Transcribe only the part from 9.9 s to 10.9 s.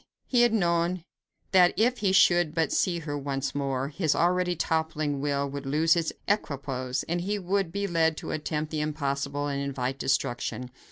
destruction.